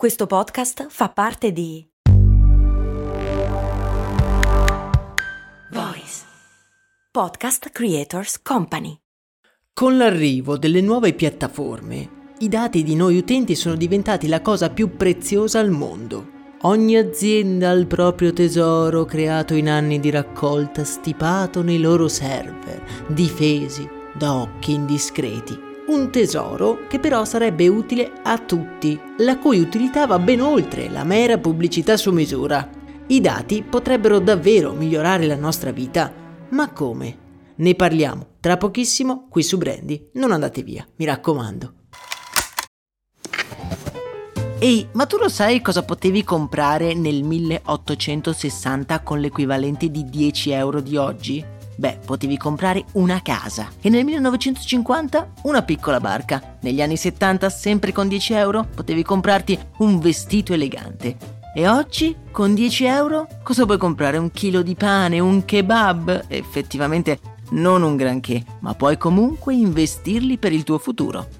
[0.00, 1.86] Questo podcast fa parte di
[5.70, 6.24] Voice
[7.10, 8.96] Podcast Creators Company.
[9.74, 14.96] Con l'arrivo delle nuove piattaforme, i dati di noi utenti sono diventati la cosa più
[14.96, 16.30] preziosa al mondo.
[16.62, 23.04] Ogni azienda ha il proprio tesoro creato in anni di raccolta stipato nei loro server,
[23.08, 30.06] difesi da occhi indiscreti un tesoro che però sarebbe utile a tutti, la cui utilità
[30.06, 32.68] va ben oltre la mera pubblicità su misura.
[33.08, 36.12] I dati potrebbero davvero migliorare la nostra vita,
[36.50, 37.28] ma come?
[37.56, 41.74] Ne parliamo tra pochissimo qui su Brandy, non andate via, mi raccomando.
[44.60, 50.80] Ehi, ma tu lo sai cosa potevi comprare nel 1860 con l'equivalente di 10 euro
[50.80, 51.58] di oggi?
[51.80, 56.58] Beh, potevi comprare una casa e nel 1950 una piccola barca.
[56.60, 61.16] Negli anni 70, sempre con 10 euro, potevi comprarti un vestito elegante.
[61.54, 64.18] E oggi, con 10 euro, cosa puoi comprare?
[64.18, 66.24] Un chilo di pane, un kebab?
[66.28, 67.18] Effettivamente
[67.52, 71.39] non un granché, ma puoi comunque investirli per il tuo futuro.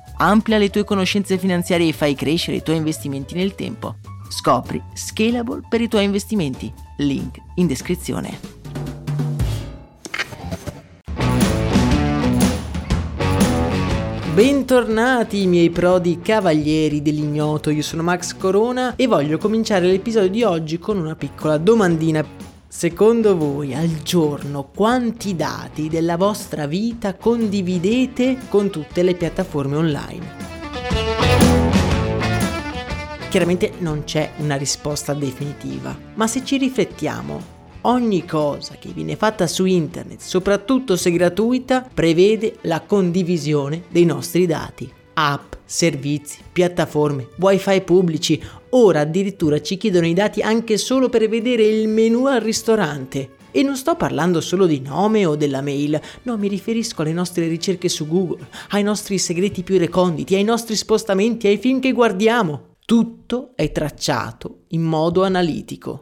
[0.23, 3.95] Amplia le tue conoscenze finanziarie e fai crescere i tuoi investimenti nel tempo.
[4.29, 6.71] Scopri Scalable per i tuoi investimenti.
[6.97, 8.37] Link in descrizione.
[14.35, 20.77] Bentornati miei prodi cavalieri dell'ignoto, io sono Max Corona e voglio cominciare l'episodio di oggi
[20.77, 22.23] con una piccola domandina
[22.73, 30.25] Secondo voi al giorno quanti dati della vostra vita condividete con tutte le piattaforme online?
[33.29, 37.41] Chiaramente non c'è una risposta definitiva, ma se ci riflettiamo,
[37.81, 44.45] ogni cosa che viene fatta su internet, soprattutto se gratuita, prevede la condivisione dei nostri
[44.45, 48.41] dati app, servizi, piattaforme, wifi pubblici,
[48.71, 53.35] ora addirittura ci chiedono i dati anche solo per vedere il menu al ristorante.
[53.51, 57.47] E non sto parlando solo di nome o della mail, no, mi riferisco alle nostre
[57.47, 62.75] ricerche su Google, ai nostri segreti più reconditi, ai nostri spostamenti, ai film che guardiamo.
[62.85, 66.01] Tutto è tracciato in modo analitico.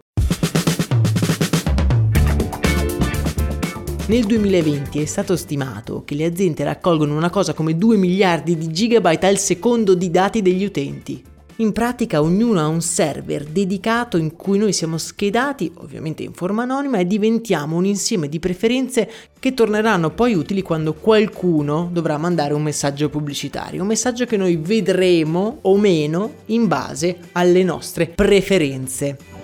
[4.09, 8.71] Nel 2020 è stato stimato che le aziende raccolgono una cosa come 2 miliardi di
[8.71, 11.23] gigabyte al secondo di dati degli utenti.
[11.59, 16.63] In pratica ognuno ha un server dedicato in cui noi siamo schedati, ovviamente in forma
[16.63, 22.53] anonima, e diventiamo un insieme di preferenze che torneranno poi utili quando qualcuno dovrà mandare
[22.53, 29.38] un messaggio pubblicitario, un messaggio che noi vedremo o meno in base alle nostre preferenze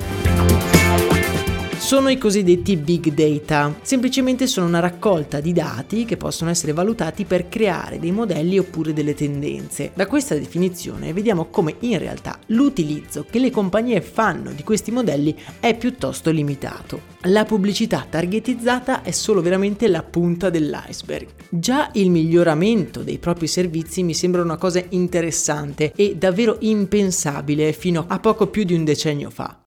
[1.86, 3.72] sono i cosiddetti big data.
[3.84, 8.92] Semplicemente sono una raccolta di dati che possono essere valutati per creare dei modelli oppure
[8.92, 9.92] delle tendenze.
[9.94, 15.36] Da questa definizione vediamo come in realtà l'utilizzo che le compagnie fanno di questi modelli
[15.60, 17.02] è piuttosto limitato.
[17.26, 21.28] La pubblicità targetizzata è solo veramente la punta dell'iceberg.
[21.50, 28.06] Già il miglioramento dei propri servizi mi sembra una cosa interessante e davvero impensabile fino
[28.08, 29.60] a poco più di un decennio fa.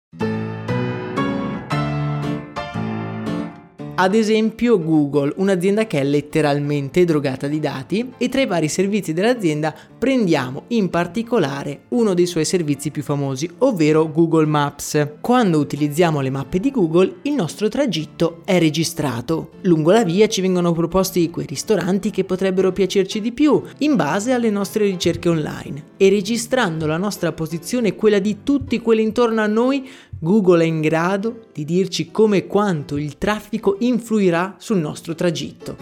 [4.00, 9.12] Ad esempio Google, un'azienda che è letteralmente drogata di dati e tra i vari servizi
[9.12, 15.14] dell'azienda prendiamo in particolare uno dei suoi servizi più famosi, ovvero Google Maps.
[15.20, 19.50] Quando utilizziamo le mappe di Google il nostro tragitto è registrato.
[19.62, 24.30] Lungo la via ci vengono proposti quei ristoranti che potrebbero piacerci di più in base
[24.30, 29.40] alle nostre ricerche online e registrando la nostra posizione e quella di tutti quelli intorno
[29.40, 29.90] a noi
[30.20, 35.76] Google è in grado di dirci come e quanto il traffico influirà sul nostro tragitto.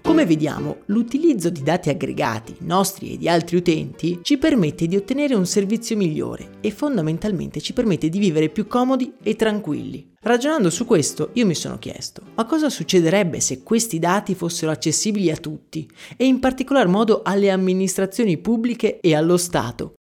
[0.00, 5.34] Come vediamo, l'utilizzo di dati aggregati, nostri e di altri utenti, ci permette di ottenere
[5.34, 10.14] un servizio migliore e fondamentalmente ci permette di vivere più comodi e tranquilli.
[10.22, 15.30] Ragionando su questo, io mi sono chiesto, ma cosa succederebbe se questi dati fossero accessibili
[15.30, 19.96] a tutti e in particolar modo alle amministrazioni pubbliche e allo Stato?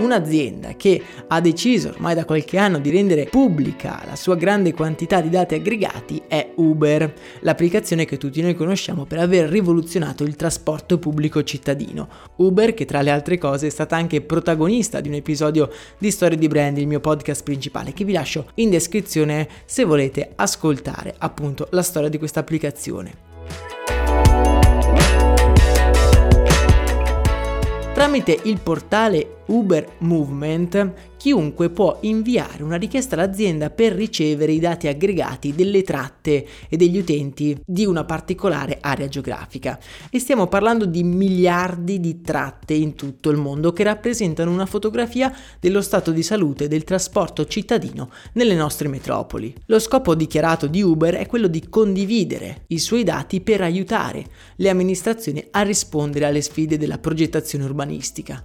[0.00, 5.20] Un'azienda che ha deciso ormai da qualche anno di rendere pubblica la sua grande quantità
[5.20, 10.98] di dati aggregati è Uber, l'applicazione che tutti noi conosciamo per aver rivoluzionato il trasporto
[10.98, 12.08] pubblico cittadino.
[12.36, 16.38] Uber che tra le altre cose è stata anche protagonista di un episodio di Storie
[16.38, 21.68] di Brand, il mio podcast principale, che vi lascio in descrizione se volete ascoltare appunto
[21.72, 23.29] la storia di questa applicazione.
[28.00, 34.88] Tramite il portale Uber Movement chiunque può inviare una richiesta all'azienda per ricevere i dati
[34.88, 39.78] aggregati delle tratte e degli utenti di una particolare area geografica.
[40.08, 45.30] E stiamo parlando di miliardi di tratte in tutto il mondo che rappresentano una fotografia
[45.58, 49.54] dello stato di salute del trasporto cittadino nelle nostre metropoli.
[49.66, 54.24] Lo scopo dichiarato di Uber è quello di condividere i suoi dati per aiutare
[54.56, 57.89] le amministrazioni a rispondere alle sfide della progettazione urbanistica.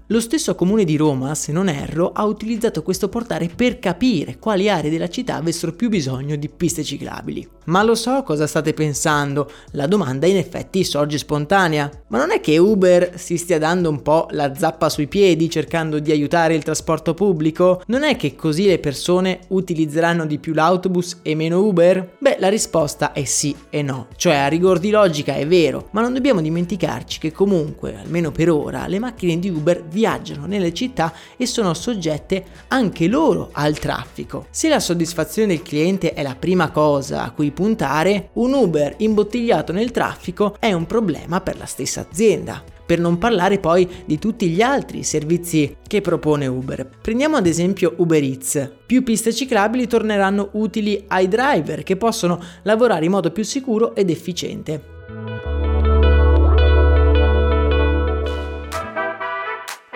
[0.07, 4.69] Lo stesso comune di Roma, se non erro, ha utilizzato questo portale per capire quali
[4.69, 7.47] aree della città avessero più bisogno di piste ciclabili.
[7.65, 11.89] Ma lo so cosa state pensando, la domanda in effetti sorge spontanea.
[12.07, 15.99] Ma non è che Uber si stia dando un po' la zappa sui piedi cercando
[15.99, 17.81] di aiutare il trasporto pubblico?
[17.87, 22.17] Non è che così le persone utilizzeranno di più l'autobus e meno Uber?
[22.19, 24.07] Beh, la risposta è sì e no.
[24.15, 28.49] Cioè, a rigor di logica è vero, ma non dobbiamo dimenticarci che comunque, almeno per
[28.51, 34.47] ora, le macchine di Uber viaggiano nelle città e sono soggette anche loro al traffico.
[34.49, 39.71] Se la soddisfazione del cliente è la prima cosa a cui puntare, un Uber imbottigliato
[39.71, 44.47] nel traffico è un problema per la stessa azienda per non parlare poi di tutti
[44.49, 46.87] gli altri servizi che propone Uber.
[47.01, 48.71] Prendiamo ad esempio Uber Eats.
[48.85, 54.09] Più piste ciclabili torneranno utili ai driver che possono lavorare in modo più sicuro ed
[54.09, 54.93] efficiente.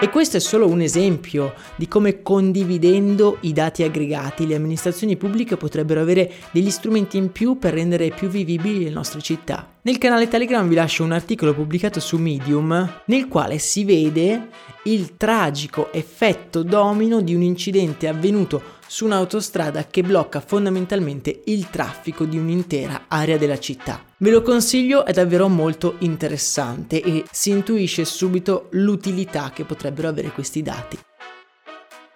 [0.02, 5.58] E questo è solo un esempio di come condividendo i dati aggregati le amministrazioni pubbliche
[5.58, 9.74] potrebbero avere degli strumenti in più per rendere più vivibili le nostre città.
[9.82, 14.48] Nel canale Telegram vi lascio un articolo pubblicato su Medium nel quale si vede
[14.84, 22.24] il tragico effetto domino di un incidente avvenuto su un'autostrada che blocca fondamentalmente il traffico
[22.24, 24.09] di un'intera area della città.
[24.22, 30.32] Ve lo consiglio, è davvero molto interessante e si intuisce subito l'utilità che potrebbero avere
[30.32, 31.00] questi dati.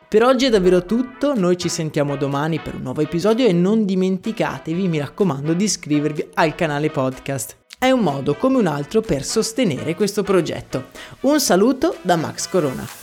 [0.09, 3.85] Per oggi è davvero tutto, noi ci sentiamo domani per un nuovo episodio e non
[3.85, 7.55] dimenticatevi, mi raccomando, di iscrivervi al canale podcast.
[7.79, 10.87] È un modo come un altro per sostenere questo progetto.
[11.21, 13.02] Un saluto da Max Corona.